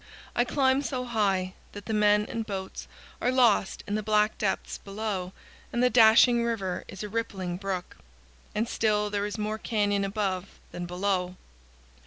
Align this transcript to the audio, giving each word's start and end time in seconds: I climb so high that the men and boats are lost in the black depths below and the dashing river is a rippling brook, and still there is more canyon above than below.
I 0.35 0.45
climb 0.45 0.81
so 0.81 1.05
high 1.05 1.53
that 1.73 1.85
the 1.85 1.93
men 1.93 2.25
and 2.25 2.43
boats 2.43 2.87
are 3.21 3.31
lost 3.31 3.83
in 3.85 3.93
the 3.93 4.01
black 4.01 4.35
depths 4.39 4.79
below 4.79 5.31
and 5.71 5.83
the 5.83 5.91
dashing 5.91 6.43
river 6.43 6.83
is 6.87 7.03
a 7.03 7.07
rippling 7.07 7.57
brook, 7.57 7.97
and 8.55 8.67
still 8.67 9.11
there 9.11 9.27
is 9.27 9.37
more 9.37 9.59
canyon 9.59 10.03
above 10.03 10.59
than 10.71 10.87
below. 10.87 11.35